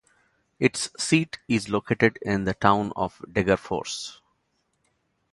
Its 0.59 0.89
seat 0.99 1.37
is 1.47 1.69
located 1.69 2.17
in 2.23 2.45
the 2.45 2.55
town 2.55 2.91
of 2.95 3.19
Degerfors. 3.31 4.17